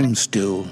I'm 0.00 0.14
still 0.14 0.66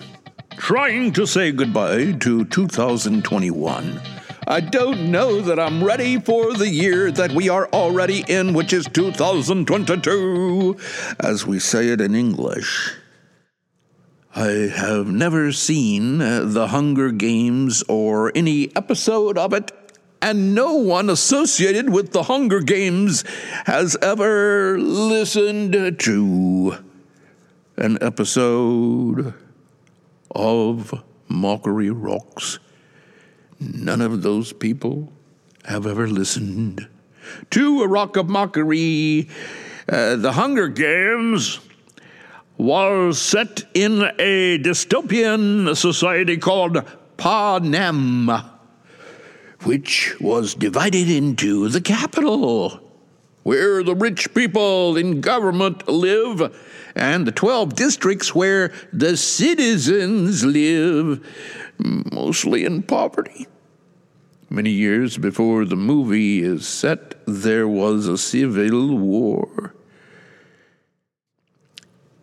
trying 0.56 1.12
to 1.12 1.26
say 1.26 1.52
goodbye 1.52 2.12
to 2.12 2.46
2021. 2.46 4.00
I 4.46 4.60
don't 4.60 5.10
know 5.10 5.42
that 5.42 5.60
I'm 5.60 5.84
ready 5.84 6.18
for 6.18 6.54
the 6.54 6.66
year 6.66 7.10
that 7.10 7.32
we 7.32 7.50
are 7.50 7.68
already 7.74 8.24
in, 8.26 8.54
which 8.54 8.72
is 8.72 8.86
2022, 8.86 10.78
as 11.20 11.46
we 11.46 11.58
say 11.58 11.88
it 11.88 12.00
in 12.00 12.14
English. 12.14 12.94
I 14.34 14.72
have 14.74 15.08
never 15.08 15.52
seen 15.52 16.22
uh, 16.22 16.44
The 16.46 16.68
Hunger 16.68 17.12
Games 17.12 17.84
or 17.86 18.32
any 18.34 18.74
episode 18.74 19.36
of 19.36 19.52
it, 19.52 19.70
and 20.22 20.54
no 20.54 20.72
one 20.72 21.10
associated 21.10 21.90
with 21.90 22.12
The 22.12 22.22
Hunger 22.22 22.60
Games 22.60 23.24
has 23.66 23.94
ever 24.00 24.78
listened 24.78 25.98
to 25.98 26.78
an 27.78 27.96
episode 28.00 29.34
of 30.32 31.04
Mockery 31.28 31.90
Rocks. 31.90 32.58
None 33.60 34.00
of 34.00 34.22
those 34.22 34.52
people 34.52 35.12
have 35.64 35.86
ever 35.86 36.08
listened 36.08 36.88
to 37.50 37.82
a 37.82 37.88
Rock 37.88 38.16
of 38.16 38.28
Mockery. 38.28 39.28
Uh, 39.88 40.16
the 40.16 40.32
Hunger 40.32 40.66
Games 40.66 41.60
was 42.56 43.20
set 43.20 43.62
in 43.74 44.02
a 44.18 44.58
dystopian 44.58 45.76
society 45.76 46.36
called 46.36 46.82
Panem, 47.16 48.28
which 49.62 50.16
was 50.20 50.54
divided 50.54 51.08
into 51.08 51.68
the 51.68 51.80
Capitol, 51.80 52.87
where 53.48 53.82
the 53.82 53.94
rich 53.94 54.34
people 54.34 54.94
in 54.98 55.22
government 55.22 55.88
live, 55.88 56.54
and 56.94 57.26
the 57.26 57.32
12 57.32 57.74
districts 57.74 58.34
where 58.34 58.70
the 58.92 59.16
citizens 59.16 60.44
live, 60.44 61.26
mostly 62.12 62.66
in 62.66 62.82
poverty. 62.82 63.46
Many 64.50 64.68
years 64.68 65.16
before 65.16 65.64
the 65.64 65.76
movie 65.76 66.42
is 66.42 66.68
set, 66.68 67.14
there 67.26 67.66
was 67.66 68.06
a 68.06 68.18
civil 68.18 68.98
war 68.98 69.72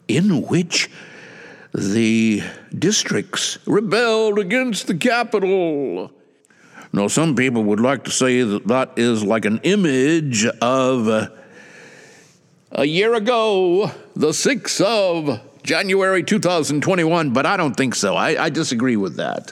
in 0.08 0.44
which 0.44 0.92
the 1.74 2.44
districts 2.78 3.58
rebelled 3.66 4.38
against 4.38 4.86
the 4.86 4.94
Capitol. 4.96 6.12
Now, 6.96 7.10
some 7.10 7.36
people 7.36 7.62
would 7.66 7.82
like 7.82 8.06
to 8.06 8.10
say 8.10 8.42
that 8.42 8.68
that 8.70 8.94
is 8.96 9.22
like 9.22 9.44
an 9.44 9.60
image 9.64 10.46
of 10.46 11.10
uh, 11.10 11.28
a 12.72 12.86
year 12.86 13.14
ago, 13.16 13.92
the 14.16 14.30
6th 14.30 14.80
of 14.80 15.42
January 15.62 16.24
2021, 16.24 17.32
but 17.32 17.46
I 17.46 17.58
don't 17.58 17.74
think 17.74 17.96
so. 17.96 18.16
I, 18.16 18.46
I 18.46 18.50
disagree 18.50 18.96
with 18.96 19.18
that. 19.18 19.52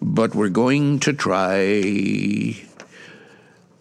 But 0.00 0.36
we're 0.36 0.50
going 0.50 1.00
to 1.00 1.12
try 1.12 2.54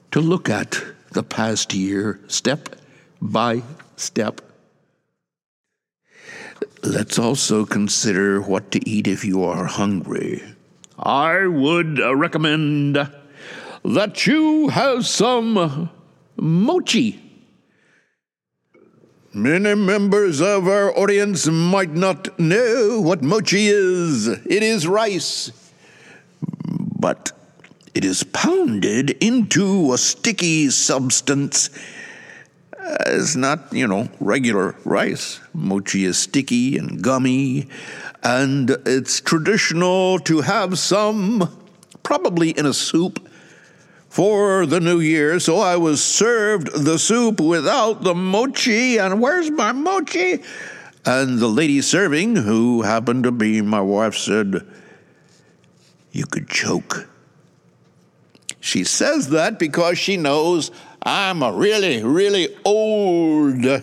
to 0.09 0.19
look 0.19 0.49
at 0.49 0.83
the 1.11 1.21
past 1.21 1.75
year 1.75 2.19
step 2.29 2.77
by 3.21 3.61
step. 3.95 4.41
Let's 6.81 7.19
also 7.19 7.63
consider 7.63 8.41
what 8.41 8.71
to 8.71 8.89
eat 8.89 9.05
if 9.05 9.23
you 9.23 9.43
are 9.43 9.65
hungry. 9.65 10.41
I 11.01 11.47
would 11.47 11.99
uh, 11.99 12.15
recommend 12.15 12.95
that 13.83 14.27
you 14.27 14.69
have 14.69 15.07
some 15.07 15.89
mochi. 16.37 17.19
Many 19.33 19.73
members 19.73 20.41
of 20.41 20.67
our 20.67 20.95
audience 20.95 21.47
might 21.47 21.91
not 21.91 22.37
know 22.37 23.01
what 23.01 23.23
mochi 23.23 23.67
is. 23.67 24.27
It 24.27 24.61
is 24.61 24.85
rice, 24.85 25.51
but 26.99 27.31
it 27.95 28.05
is 28.05 28.23
pounded 28.23 29.11
into 29.23 29.93
a 29.93 29.97
sticky 29.97 30.69
substance. 30.69 31.71
Uh, 32.81 32.95
it's 33.07 33.35
not, 33.35 33.71
you 33.71 33.87
know, 33.87 34.09
regular 34.19 34.75
rice. 34.85 35.39
Mochi 35.53 36.05
is 36.05 36.17
sticky 36.17 36.77
and 36.77 37.01
gummy, 37.01 37.67
and 38.23 38.71
it's 38.85 39.21
traditional 39.21 40.17
to 40.19 40.41
have 40.41 40.79
some, 40.79 41.55
probably 42.01 42.49
in 42.49 42.65
a 42.65 42.73
soup, 42.73 43.27
for 44.09 44.65
the 44.65 44.81
new 44.81 44.99
year, 44.99 45.39
so 45.39 45.59
I 45.59 45.77
was 45.77 46.03
served 46.03 46.73
the 46.73 46.99
soup 46.99 47.39
without 47.39 48.03
the 48.03 48.13
mochi. 48.13 48.97
And 48.97 49.21
where's 49.21 49.49
my 49.49 49.71
mochi? 49.71 50.43
And 51.05 51.39
the 51.39 51.47
lady 51.47 51.81
serving, 51.81 52.35
who 52.35 52.81
happened 52.81 53.23
to 53.23 53.31
be 53.31 53.61
my 53.61 53.79
wife, 53.79 54.15
said, 54.15 54.67
You 56.11 56.25
could 56.25 56.49
choke. 56.49 57.07
She 58.59 58.83
says 58.83 59.29
that 59.29 59.57
because 59.57 59.97
she 59.97 60.17
knows 60.17 60.71
I'm 61.03 61.41
a 61.41 61.51
really, 61.51 62.03
really 62.03 62.55
old. 62.63 63.65
A 63.65 63.81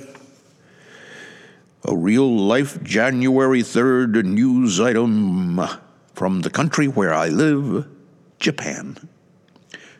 real 1.96 2.36
life 2.36 2.80
January 2.82 3.62
3rd 3.62 4.24
news 4.24 4.78
item 4.78 5.60
from 6.14 6.42
the 6.42 6.50
country 6.50 6.86
where 6.86 7.12
I 7.12 7.28
live, 7.28 7.88
Japan. 8.38 9.08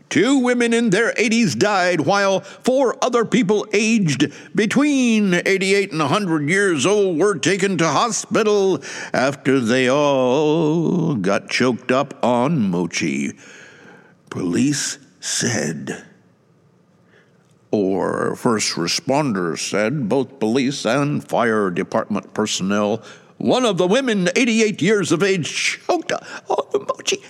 Two 0.09 0.39
women 0.39 0.73
in 0.73 0.91
their 0.91 1.13
80s 1.15 1.59
died, 1.59 2.03
while 2.03 2.41
four 2.41 2.97
other 3.05 3.25
people 3.25 3.67
aged 3.73 4.33
between 4.55 5.35
88 5.35 5.91
and 5.91 6.01
100 6.01 6.49
years 6.49 6.87
old 6.87 7.19
were 7.19 7.37
taken 7.37 7.77
to 7.79 7.89
hospital 7.89 8.83
after 9.13 9.59
they 9.61 9.91
all 9.91 11.15
got 11.17 11.51
choked 11.51 11.91
up 11.91 12.15
on 12.25 12.71
mochi. 12.71 13.33
Police 14.31 14.99
said, 15.21 16.08
or 17.71 18.35
first 18.37 18.75
responders 18.75 19.59
said, 19.59 20.09
both 20.09 20.39
police 20.39 20.85
and 20.85 21.23
fire 21.23 21.71
department 21.71 22.33
personnel 22.35 23.03
one 23.39 23.65
of 23.65 23.79
the 23.79 23.87
women, 23.87 24.29
88 24.35 24.83
years 24.83 25.13
of 25.13 25.23
age, 25.23 25.81
choked 25.87 26.13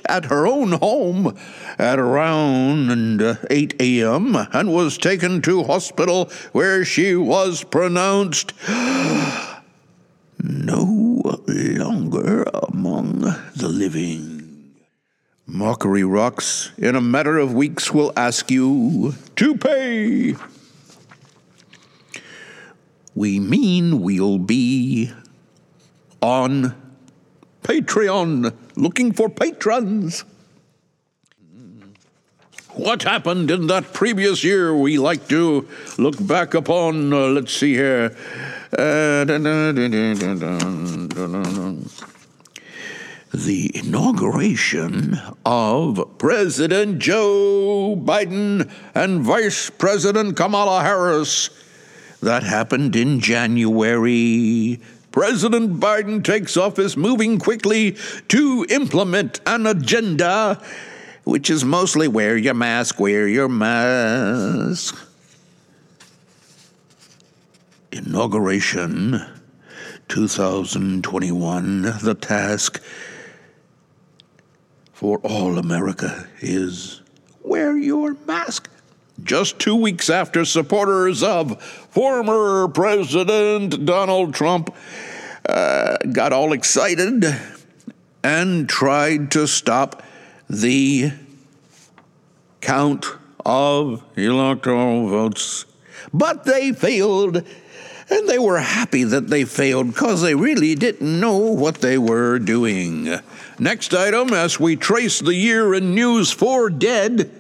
at 0.07 0.25
her 0.25 0.47
own 0.47 0.73
home 0.73 1.37
at 1.79 1.99
around 1.99 3.39
8 3.51 3.75
a.m. 3.79 4.35
and 4.53 4.73
was 4.73 4.97
taken 4.97 5.43
to 5.43 5.65
hospital 5.65 6.31
where 6.53 6.83
she 6.83 7.15
was 7.15 7.63
pronounced 7.63 8.55
no 10.43 11.21
longer 11.47 12.45
among 12.55 13.21
the 13.55 13.69
living. 13.69 14.38
Mockery 15.51 16.05
Rocks, 16.05 16.73
in 16.77 16.95
a 16.95 17.01
matter 17.01 17.39
of 17.39 17.55
weeks, 17.55 17.91
will 17.91 18.13
ask 18.15 18.51
you 18.51 19.15
to 19.37 19.57
pay. 19.57 20.37
We 23.15 23.41
mean 23.41 24.03
we'll 24.03 24.39
be 24.39 25.11
on 26.21 26.77
Patreon 27.63 28.55
looking 28.77 29.13
for 29.13 29.31
patrons. 29.31 30.25
What 32.75 33.03
happened 33.05 33.51
in 33.51 33.69
that 33.69 33.95
previous 33.95 34.45
year? 34.45 34.75
We 34.77 34.99
like 34.99 35.29
to 35.29 35.67
look 35.97 36.25
back 36.27 36.53
upon. 36.53 37.11
Uh, 37.11 37.29
let's 37.29 37.55
see 37.55 37.73
here. 37.73 38.15
Uh, 38.71 39.25
the 43.33 43.71
inauguration 43.75 45.21
of 45.45 46.19
President 46.19 46.99
Joe 46.99 47.97
Biden 47.97 48.71
and 48.95 49.23
Vice 49.23 49.71
President 49.71 50.37
Kamala 50.37 50.83
Harris. 50.83 51.51
That 52.21 52.43
happened 52.43 52.97
in 52.97 53.21
January 53.21 54.81
President 55.11 55.81
Biden 55.81 56.23
takes 56.23 56.57
office 56.57 56.97
moving 56.97 57.39
quickly 57.39 57.97
to 58.29 58.67
implement 58.69 59.41
an 59.47 59.67
agenda, 59.67 60.63
which 61.25 61.51
is 61.51 61.65
mostly 61.65 62.09
wear 62.09 62.37
your 62.37 62.55
mask, 62.55 63.01
wear 63.01 63.27
your 63.27 63.49
mask. 63.49 64.97
Inauguration 67.91 69.21
2021, 70.09 71.83
the 72.03 72.15
task 72.15 72.83
for 74.99 75.19
all 75.19 75.59
America 75.59 76.27
is 76.41 77.03
wear 77.45 77.77
your 77.77 78.17
mask 78.27 78.69
just 79.23 79.57
two 79.61 79.77
weeks 79.77 80.11
after 80.11 80.45
supporters 80.45 81.23
of 81.23 81.63
former 81.63 82.67
President 82.67 83.87
Donald 83.87 84.35
Trump 84.35 84.75
uh, 85.49 85.99
got 86.11 86.33
all 86.33 86.53
excited 86.53 87.25
and 88.25 88.69
tried 88.69 89.31
to 89.31 89.47
stop 89.47 90.03
the 90.51 91.13
count 92.61 93.07
of 93.47 94.03
electoral 94.17 95.09
votes. 95.09 95.65
But 96.13 96.43
they 96.43 96.73
failed 96.73 97.47
And 98.11 98.29
they 98.29 98.39
were 98.39 98.59
happy 98.59 99.05
that 99.05 99.29
they 99.29 99.45
failed 99.45 99.89
because 99.89 100.23
they 100.23 100.35
really 100.35 100.75
didn't 100.75 101.21
know 101.21 101.37
what 101.37 101.77
they 101.77 101.99
were 101.99 102.39
doing. 102.39 103.19
Next 103.59 103.93
item 103.93 104.33
as 104.33 104.59
we 104.59 104.77
trace 104.77 105.21
the 105.21 105.35
year 105.35 105.75
in 105.75 105.95
News 105.95 106.31
for 106.31 106.71
Dead 106.71 107.31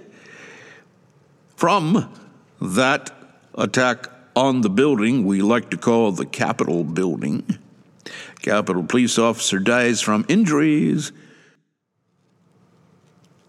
from 1.56 2.12
that 2.60 3.10
attack 3.54 4.08
on 4.36 4.60
the 4.60 4.70
building 4.70 5.24
we 5.24 5.40
like 5.40 5.70
to 5.70 5.76
call 5.76 6.12
the 6.12 6.26
Capitol 6.26 6.84
building. 6.84 7.44
Capitol 8.42 8.84
police 8.84 9.18
officer 9.18 9.58
dies 9.58 10.00
from 10.00 10.24
injuries. 10.28 11.12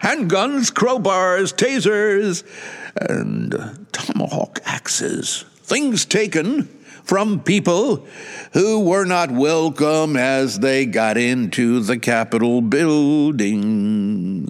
Handguns, 0.01 0.71
crowbars, 0.71 1.53
tasers, 1.53 2.43
and 2.95 3.87
tomahawk 3.91 4.61
axes. 4.65 5.43
Things 5.61 6.05
taken 6.05 6.67
from 7.09 7.39
people 7.39 8.05
who 8.53 8.81
were 8.81 9.03
not 9.03 9.31
welcome 9.31 10.15
as 10.15 10.59
they 10.59 10.85
got 10.85 11.17
into 11.17 11.79
the 11.79 11.97
Capitol 11.97 12.61
building. 12.61 14.47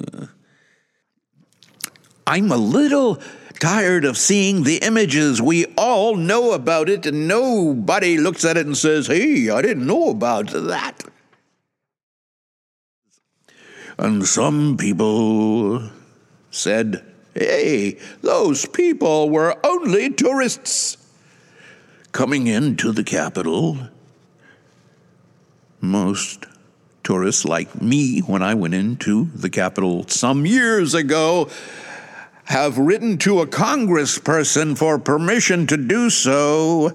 I'm 2.27 2.51
a 2.51 2.57
little 2.57 3.21
tired 3.61 4.03
of 4.03 4.17
seeing 4.17 4.63
the 4.63 4.75
images. 4.79 5.41
We 5.41 5.67
all 5.77 6.17
know 6.17 6.51
about 6.51 6.89
it, 6.89 7.05
and 7.05 7.29
nobody 7.29 8.17
looks 8.17 8.43
at 8.43 8.57
it 8.57 8.65
and 8.65 8.77
says, 8.77 9.07
Hey, 9.07 9.49
I 9.49 9.61
didn't 9.61 9.87
know 9.87 10.09
about 10.09 10.49
that. 10.49 11.01
And 13.97 14.27
some 14.27 14.75
people 14.75 15.89
said, 16.51 17.05
Hey, 17.33 17.99
those 18.21 18.65
people 18.65 19.29
were 19.29 19.55
only 19.65 20.09
tourists 20.09 20.97
coming 22.11 22.47
into 22.47 22.91
the 22.91 23.03
Capitol, 23.03 23.77
Most 25.81 26.45
tourists, 27.03 27.45
like 27.45 27.81
me, 27.81 28.19
when 28.19 28.43
I 28.43 28.53
went 28.53 28.73
into 28.73 29.25
the 29.33 29.49
Capitol 29.49 30.05
some 30.07 30.45
years 30.45 30.93
ago, 30.93 31.49
have 32.45 32.77
written 32.77 33.17
to 33.19 33.41
a 33.41 33.47
congressperson 33.47 34.77
for 34.77 34.97
permission 34.99 35.67
to 35.67 35.77
do 35.77 36.09
so, 36.09 36.91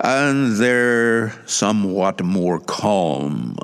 and 0.00 0.56
they're 0.56 1.34
somewhat 1.46 2.24
more 2.24 2.58
calm. 2.60 3.56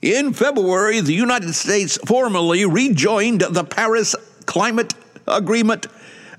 In 0.00 0.32
February, 0.32 1.00
the 1.00 1.14
United 1.14 1.52
States 1.54 1.98
formally 2.06 2.64
rejoined 2.64 3.40
the 3.40 3.64
Paris 3.64 4.14
Climate 4.46 4.94
Agreement, 5.26 5.88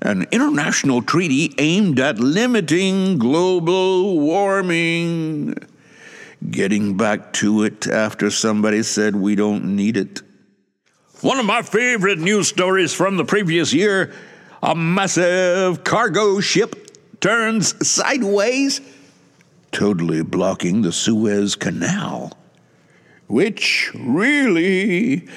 an 0.02 0.26
international 0.30 1.02
treaty 1.02 1.54
aimed 1.58 2.00
at 2.00 2.18
limiting 2.18 3.18
global 3.18 4.18
warming. 4.18 5.54
Getting 6.50 6.96
back 6.96 7.32
to 7.34 7.64
it 7.64 7.86
after 7.86 8.30
somebody 8.30 8.82
said 8.82 9.14
we 9.16 9.34
don't 9.34 9.76
need 9.76 9.96
it. 9.96 10.22
One 11.20 11.38
of 11.38 11.44
my 11.44 11.60
favorite 11.60 12.18
news 12.18 12.48
stories 12.48 12.94
from 12.94 13.18
the 13.18 13.24
previous 13.24 13.74
year 13.74 14.14
a 14.62 14.74
massive 14.74 15.84
cargo 15.84 16.40
ship 16.40 16.96
turns 17.20 17.86
sideways, 17.86 18.80
totally 19.72 20.22
blocking 20.22 20.82
the 20.82 20.92
Suez 20.92 21.56
Canal, 21.56 22.36
which 23.26 23.90
really 23.94 25.28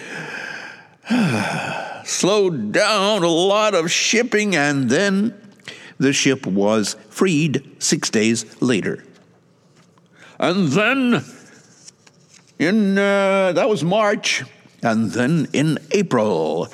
slowed 2.06 2.72
down 2.72 3.24
a 3.24 3.28
lot 3.30 3.74
of 3.74 3.92
shipping, 3.92 4.56
and 4.56 4.90
then 4.90 5.34
the 5.98 6.14
ship 6.14 6.46
was 6.46 6.96
freed 7.10 7.64
six 7.80 8.10
days 8.10 8.62
later. 8.62 9.04
And 10.40 10.70
then, 10.70 11.24
in 12.60 12.98
uh, 12.98 13.54
that 13.54 13.70
was 13.70 13.84
March, 13.84 14.44
and 14.82 15.12
then 15.12 15.48
in 15.54 15.78
April, 15.92 16.68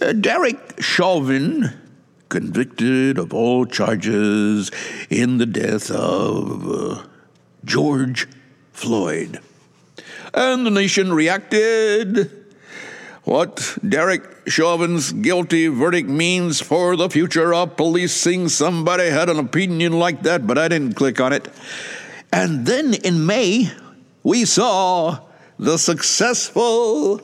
uh, 0.00 0.12
Derek 0.12 0.80
Chauvin, 0.80 1.72
convicted 2.28 3.18
of 3.18 3.32
all 3.32 3.66
charges 3.66 4.70
in 5.10 5.38
the 5.38 5.46
death 5.46 5.90
of 5.90 6.68
uh, 6.68 7.02
George 7.64 8.26
Floyd. 8.72 9.40
And 10.32 10.66
the 10.66 10.70
nation 10.70 11.12
reacted. 11.12 12.43
What 13.24 13.78
Derek 13.86 14.22
Chauvin's 14.48 15.12
guilty 15.12 15.68
verdict 15.68 16.10
means 16.10 16.60
for 16.60 16.94
the 16.94 17.08
future 17.08 17.54
of 17.54 17.74
policing. 17.74 18.50
Somebody 18.50 19.08
had 19.08 19.30
an 19.30 19.38
opinion 19.38 19.98
like 19.98 20.22
that, 20.24 20.46
but 20.46 20.58
I 20.58 20.68
didn't 20.68 20.94
click 20.94 21.20
on 21.22 21.32
it. 21.32 21.48
And 22.30 22.66
then 22.66 22.92
in 22.92 23.24
May, 23.24 23.72
we 24.22 24.44
saw 24.44 25.20
the 25.58 25.78
successful 25.78 27.18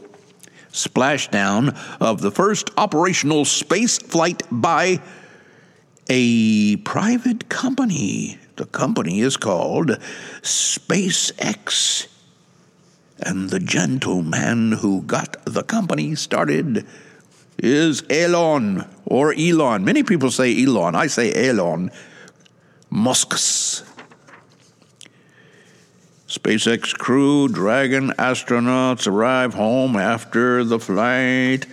splashdown 0.73 1.77
of 2.01 2.23
the 2.23 2.31
first 2.31 2.71
operational 2.79 3.45
space 3.45 3.99
flight 3.99 4.43
by 4.51 5.03
a 6.09 6.77
private 6.77 7.51
company. 7.51 8.39
The 8.57 8.67
company 8.67 9.21
is 9.21 9.37
called 9.37 9.99
SpaceX. 10.43 12.10
And 13.23 13.51
the 13.51 13.61
gentleman 13.61 14.73
who 14.73 15.03
got 15.03 15.37
the 15.45 15.63
company 15.63 16.15
started 16.15 16.87
is 17.59 18.03
Elon 18.09 18.87
or 19.05 19.35
Elon. 19.35 19.85
Many 19.85 20.03
people 20.03 20.31
say 20.31 20.65
Elon. 20.65 20.95
I 20.95 21.07
say 21.07 21.49
Elon. 21.49 21.91
Musk's 22.89 23.85
SpaceX 26.31 26.95
crew, 26.95 27.49
Dragon 27.49 28.11
astronauts 28.11 29.09
arrive 29.09 29.53
home 29.55 29.97
after 29.97 30.63
the 30.63 30.79
flight. 30.79 31.67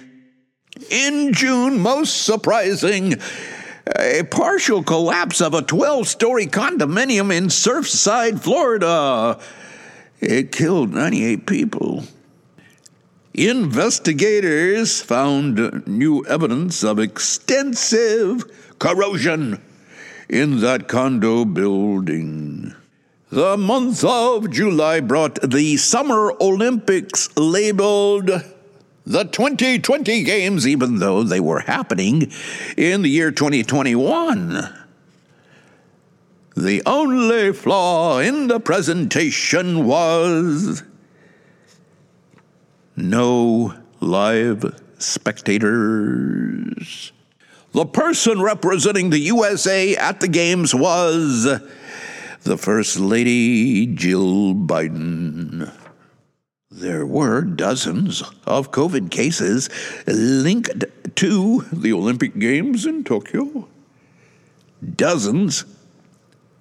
In 0.90 1.32
June, 1.32 1.80
most 1.80 2.24
surprising, 2.24 3.22
a 3.96 4.24
partial 4.24 4.82
collapse 4.82 5.42
of 5.42 5.54
a 5.54 5.62
12 5.62 6.08
story 6.08 6.48
condominium 6.48 7.32
in 7.32 7.46
Surfside, 7.46 8.40
Florida. 8.40 9.40
It 10.20 10.52
killed 10.52 10.94
98 10.94 11.46
people. 11.46 12.04
Investigators 13.34 15.00
found 15.00 15.86
new 15.86 16.26
evidence 16.26 16.84
of 16.84 16.98
extensive 16.98 18.44
corrosion 18.80 19.62
in 20.28 20.60
that 20.62 20.88
condo 20.88 21.46
building. 21.46 22.74
The 23.30 23.58
month 23.58 24.04
of 24.04 24.50
July 24.50 25.02
brought 25.02 25.40
the 25.42 25.78
Summer 25.78 26.34
Olympics 26.42 27.30
labeled 27.38 28.32
the 29.06 29.24
2020 29.24 30.24
Games, 30.24 30.68
even 30.68 30.98
though 30.98 31.24
they 31.24 31.40
were 31.40 31.60
happening 31.60 32.32
in 32.76 33.04
the 33.04 33.10
year 33.10 33.32
2021. 33.32 34.87
The 36.58 36.82
only 36.88 37.54
flaw 37.54 38.18
in 38.18 38.48
the 38.48 38.60
presentation 38.60 39.86
was 39.86 40.82
no 42.96 43.76
live 44.00 44.82
spectators. 44.98 47.12
The 47.74 47.86
person 47.86 48.42
representing 48.42 49.12
the 49.12 49.20
USA 49.20 49.96
at 49.98 50.20
the 50.20 50.28
Games 50.28 50.74
was 50.74 51.44
the 52.42 52.58
First 52.58 52.98
Lady 52.98 53.86
Jill 53.86 54.56
Biden. 54.56 55.72
There 56.72 57.06
were 57.06 57.42
dozens 57.42 58.24
of 58.48 58.72
COVID 58.72 59.12
cases 59.12 59.70
linked 60.08 60.86
to 61.18 61.66
the 61.72 61.94
Olympic 61.94 62.40
Games 62.40 62.88
in 62.88 63.04
Tokyo. 63.04 63.68
Dozens 64.96 65.64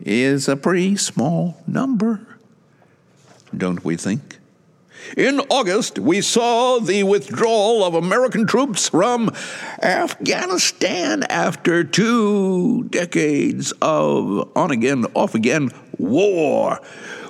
is 0.01 0.49
a 0.49 0.57
pretty 0.57 0.97
small 0.97 1.63
number, 1.67 2.21
don't 3.57 3.85
we 3.85 3.97
think? 3.97 4.39
In 5.17 5.41
August, 5.51 5.99
we 5.99 6.21
saw 6.21 6.79
the 6.81 7.05
withdrawal 7.05 7.85
of 7.85 7.95
American 7.95 8.47
troops 8.47 8.89
from 8.89 9.31
Afghanistan 9.83 11.23
after 11.25 11.85
two 11.85 12.85
decades 12.85 13.73
of 13.81 14.51
on 14.57 14.71
again, 14.71 15.07
off 15.15 15.35
again 15.35 15.71
war. 15.99 16.81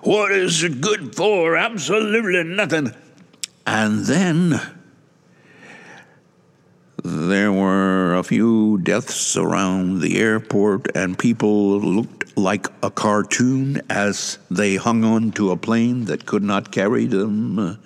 What 0.02 0.32
is 0.32 0.62
it 0.62 0.80
good 0.80 1.14
for? 1.14 1.56
Absolutely 1.56 2.44
nothing. 2.44 2.94
And 3.66 4.06
then 4.06 4.60
there 7.04 7.52
were 7.52 8.14
a 8.14 8.22
few 8.22 8.78
deaths 8.78 9.36
around 9.36 10.00
the 10.00 10.18
airport, 10.18 10.96
and 10.96 11.18
people 11.18 11.80
looked 11.80 12.15
like 12.36 12.68
a 12.82 12.90
cartoon 12.90 13.80
as 13.88 14.38
they 14.50 14.76
hung 14.76 15.02
on 15.04 15.32
to 15.32 15.50
a 15.50 15.56
plane 15.56 16.04
that 16.04 16.26
could 16.26 16.42
not 16.42 16.70
carry 16.70 17.06
them. 17.06 17.78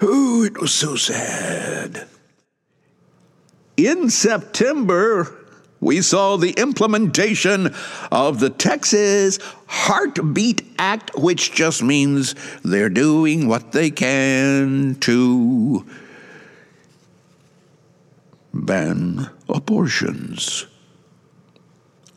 Oh, 0.00 0.42
it 0.44 0.60
was 0.60 0.74
so 0.74 0.96
sad. 0.96 2.06
In 3.76 4.10
September, 4.10 5.32
we 5.80 6.02
saw 6.02 6.36
the 6.36 6.50
implementation 6.50 7.72
of 8.10 8.40
the 8.40 8.50
Texas 8.50 9.38
Heartbeat 9.68 10.62
Act, 10.78 11.12
which 11.16 11.52
just 11.52 11.82
means 11.82 12.34
they're 12.64 12.88
doing 12.88 13.46
what 13.46 13.70
they 13.70 13.90
can 13.90 14.96
to 15.00 15.86
ban 18.52 19.30
abortions. 19.48 20.66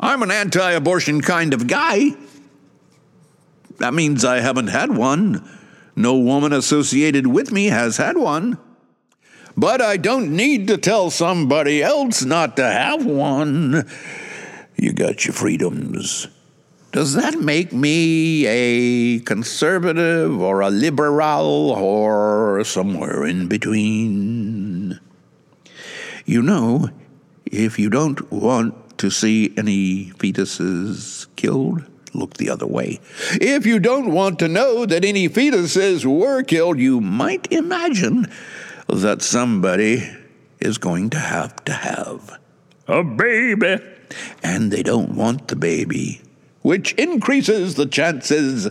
I'm 0.02 0.24
an 0.24 0.32
anti 0.32 0.72
abortion 0.72 1.22
kind 1.22 1.54
of 1.54 1.68
guy. 1.68 2.16
That 3.78 3.94
means 3.94 4.26
I 4.26 4.40
haven't 4.40 4.68
had 4.68 4.96
one. 4.96 5.48
No 5.96 6.18
woman 6.18 6.54
associated 6.54 7.28
with 7.28 7.52
me 7.52 7.68
has 7.68 7.98
had 7.98 8.18
one. 8.18 8.58
But 9.56 9.82
I 9.82 9.98
don't 9.98 10.36
need 10.36 10.68
to 10.68 10.78
tell 10.78 11.10
somebody 11.10 11.84
else 11.84 12.24
not 12.24 12.56
to 12.56 12.64
have 12.64 13.06
one. 13.06 13.88
You 14.76 14.94
got 14.94 15.26
your 15.26 15.34
freedoms. 15.34 16.28
Does 16.92 17.14
that 17.14 17.40
make 17.40 17.72
me 17.72 18.46
a 18.48 19.20
conservative 19.20 20.42
or 20.42 20.62
a 20.62 20.70
liberal 20.70 21.72
or 21.72 22.64
somewhere 22.64 23.26
in 23.26 23.48
between? 23.48 25.00
You 26.26 26.42
know, 26.42 26.90
if 27.46 27.80
you 27.80 27.90
don't 27.90 28.32
want 28.32 28.91
to 29.02 29.10
see 29.10 29.52
any 29.58 30.12
fetuses 30.12 31.26
killed, 31.36 31.84
look 32.14 32.36
the 32.36 32.52
other 32.52 32.68
way. 32.68 33.00
If 33.32 33.66
you 33.66 33.80
don't 33.80 34.12
want 34.12 34.38
to 34.40 34.48
know 34.48 34.86
that 34.86 35.04
any 35.04 35.28
fetuses 35.28 36.06
were 36.06 36.44
killed, 36.44 36.78
you 36.78 37.02
might 37.02 37.52
imagine 37.52 38.28
that 38.88 39.24
somebody 39.24 40.08
is 40.60 40.78
going 40.78 41.10
to 41.10 41.18
have 41.18 41.66
to 41.66 41.74
have 41.74 42.38
a 42.88 43.04
baby. 43.04 43.78
And 44.44 44.72
they 44.72 44.84
don't 44.84 45.16
want 45.16 45.48
the 45.48 45.56
baby, 45.56 46.22
which 46.62 46.94
increases 46.94 47.74
the 47.74 47.88
chances 47.88 48.70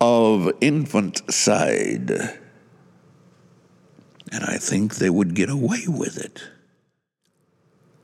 of 0.00 0.50
infanticide. 0.60 2.10
And 4.32 4.44
I 4.44 4.56
think 4.56 4.96
they 4.96 5.10
would 5.10 5.34
get 5.34 5.48
away 5.48 5.84
with 5.86 6.18
it. 6.18 6.42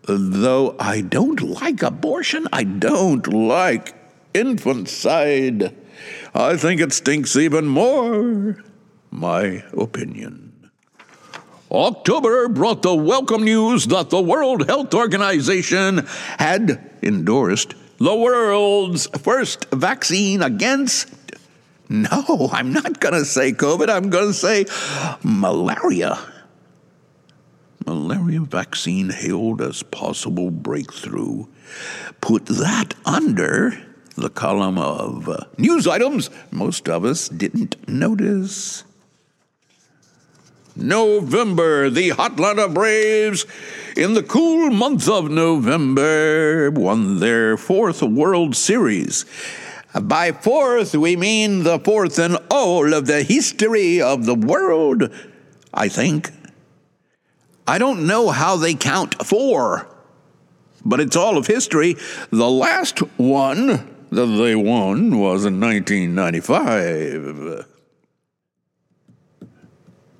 Though 0.06 0.76
I 0.78 1.00
don't 1.00 1.40
like 1.40 1.82
abortion, 1.82 2.46
I 2.52 2.62
don't 2.62 3.26
like 3.26 3.94
infanticide. 4.34 5.74
I 6.32 6.56
think 6.56 6.80
it 6.80 6.92
stinks 6.92 7.34
even 7.34 7.66
more. 7.66 8.62
My 9.10 9.64
opinion. 9.76 10.70
October 11.72 12.48
brought 12.48 12.82
the 12.82 12.94
welcome 12.94 13.42
news 13.42 13.86
that 13.88 14.10
the 14.10 14.22
World 14.22 14.68
Health 14.68 14.94
Organization 14.94 16.06
had 16.38 16.88
endorsed 17.02 17.74
the 17.98 18.14
world's 18.14 19.08
first 19.18 19.66
vaccine 19.72 20.42
against. 20.42 21.10
No, 21.88 22.50
I'm 22.52 22.72
not 22.72 23.00
going 23.00 23.14
to 23.14 23.24
say 23.24 23.52
COVID, 23.52 23.88
I'm 23.88 24.10
going 24.10 24.28
to 24.28 24.34
say 24.34 24.66
malaria. 25.24 26.18
Malaria 27.86 28.40
vaccine 28.40 29.10
hailed 29.10 29.62
as 29.62 29.82
possible 29.82 30.50
breakthrough. 30.50 31.46
Put 32.20 32.46
that 32.46 32.94
under 33.04 33.78
the 34.16 34.30
column 34.30 34.78
of 34.78 35.28
uh, 35.28 35.44
news 35.58 35.86
items 35.86 36.30
most 36.50 36.88
of 36.88 37.04
us 37.04 37.28
didn't 37.28 37.88
notice. 37.88 38.84
November, 40.74 41.88
the 41.88 42.10
Atlanta 42.10 42.68
Braves, 42.68 43.46
in 43.96 44.12
the 44.12 44.22
cool 44.22 44.70
month 44.70 45.08
of 45.08 45.30
November, 45.30 46.70
won 46.70 47.18
their 47.18 47.56
fourth 47.56 48.02
World 48.02 48.54
Series. 48.54 49.24
By 49.98 50.32
fourth, 50.32 50.94
we 50.94 51.16
mean 51.16 51.62
the 51.62 51.78
fourth 51.78 52.18
in 52.18 52.36
all 52.50 52.92
of 52.92 53.06
the 53.06 53.22
history 53.22 54.02
of 54.02 54.26
the 54.26 54.34
world, 54.34 55.10
I 55.72 55.88
think. 55.88 56.30
I 57.66 57.78
don't 57.78 58.06
know 58.06 58.30
how 58.30 58.56
they 58.56 58.74
count 58.74 59.26
four, 59.26 59.88
but 60.84 61.00
it's 61.00 61.16
all 61.16 61.36
of 61.36 61.48
history. 61.48 61.96
The 62.30 62.48
last 62.48 63.00
one 63.18 63.96
that 64.10 64.26
they 64.26 64.54
won 64.54 65.18
was 65.18 65.44
in 65.44 65.60
1995. 65.60 67.66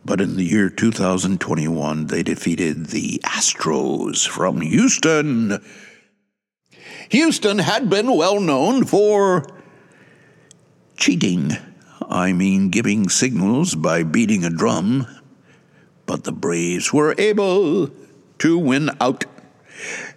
But 0.04 0.20
in 0.20 0.36
the 0.36 0.44
year 0.44 0.68
2021, 0.70 2.06
they 2.06 2.22
defeated 2.22 2.86
the 2.86 3.20
Astros 3.24 4.26
from 4.26 4.60
Houston. 4.60 5.60
Houston 7.10 7.58
had 7.58 7.90
been 7.90 8.16
well 8.16 8.40
known 8.40 8.84
for 8.84 9.44
cheating. 10.96 11.52
I 12.08 12.32
mean, 12.32 12.70
giving 12.70 13.08
signals 13.08 13.74
by 13.74 14.04
beating 14.04 14.44
a 14.44 14.50
drum. 14.50 15.06
But 16.06 16.24
the 16.24 16.32
Braves 16.32 16.92
were 16.92 17.14
able 17.18 17.90
to 18.38 18.58
win 18.58 18.90
out. 19.00 19.24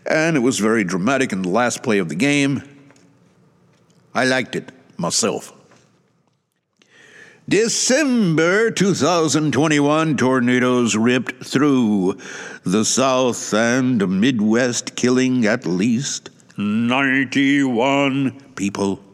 And 0.05 0.38
it 0.38 0.39
was 0.39 0.60
very 0.60 0.84
dramatic 0.84 1.34
in 1.34 1.41
the 1.41 1.50
last 1.50 1.84
play 1.84 2.00
of 2.00 2.10
the 2.10 2.15
game. 2.15 2.63
I 4.13 4.25
liked 4.25 4.55
it 4.55 4.72
myself. 4.98 5.53
December 7.48 8.69
2021 8.69 10.17
tornadoes 10.17 10.96
ripped 10.96 11.43
through 11.43 12.15
the 12.63 12.86
South 12.86 13.53
and 13.55 14.22
Midwest, 14.22 14.96
killing 14.96 15.48
at 15.48 15.65
least 15.65 16.29
91 16.58 18.39
people. 18.55 19.09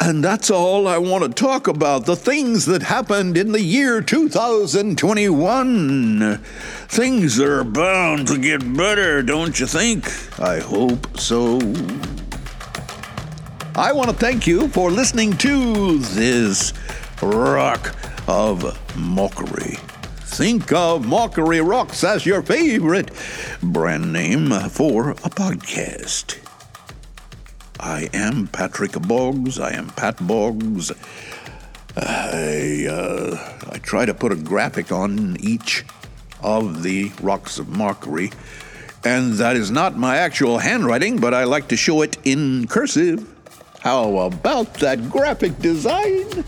And 0.00 0.22
that's 0.22 0.48
all 0.48 0.86
I 0.86 0.96
want 0.98 1.24
to 1.24 1.30
talk 1.30 1.66
about 1.66 2.06
the 2.06 2.14
things 2.14 2.66
that 2.66 2.82
happened 2.82 3.36
in 3.36 3.50
the 3.50 3.60
year 3.60 4.00
2021. 4.00 6.38
Things 6.86 7.40
are 7.40 7.64
bound 7.64 8.28
to 8.28 8.38
get 8.38 8.76
better, 8.76 9.24
don't 9.24 9.58
you 9.58 9.66
think? 9.66 10.06
I 10.38 10.60
hope 10.60 11.18
so. 11.18 11.58
I 13.74 13.90
want 13.92 14.08
to 14.10 14.16
thank 14.16 14.46
you 14.46 14.68
for 14.68 14.92
listening 14.92 15.36
to 15.38 15.98
this 15.98 16.72
rock 17.20 17.92
of 18.28 18.78
mockery. 18.96 19.78
Think 20.20 20.72
of 20.72 21.04
Mockery 21.06 21.60
Rocks 21.60 22.04
as 22.04 22.24
your 22.24 22.42
favorite 22.42 23.10
brand 23.60 24.12
name 24.12 24.50
for 24.70 25.10
a 25.10 25.30
podcast. 25.30 26.36
I 27.80 28.08
am 28.12 28.48
Patrick 28.48 28.92
Boggs. 28.92 29.58
I 29.58 29.72
am 29.72 29.88
Pat 29.90 30.26
Boggs. 30.26 30.90
I, 31.96 32.86
uh, 32.90 33.70
I 33.70 33.78
try 33.78 34.04
to 34.04 34.14
put 34.14 34.32
a 34.32 34.36
graphic 34.36 34.90
on 34.90 35.36
each 35.40 35.84
of 36.42 36.82
the 36.82 37.10
rocks 37.20 37.58
of 37.58 37.68
mockery, 37.68 38.30
and 39.04 39.34
that 39.34 39.56
is 39.56 39.70
not 39.70 39.96
my 39.96 40.16
actual 40.16 40.58
handwriting, 40.58 41.18
but 41.18 41.34
I 41.34 41.44
like 41.44 41.68
to 41.68 41.76
show 41.76 42.02
it 42.02 42.16
in 42.24 42.66
cursive. 42.66 43.26
How 43.80 44.18
about 44.18 44.74
that 44.74 45.08
graphic 45.08 45.58
design? 45.58 46.44